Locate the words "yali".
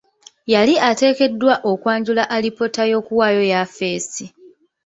0.53-0.73